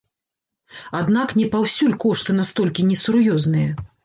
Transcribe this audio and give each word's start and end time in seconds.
Аднак 0.99 1.35
не 1.41 1.45
паўсюль 1.57 1.93
кошты 2.07 2.37
настолькі 2.39 2.89
несур'ёзныя. 2.89 3.71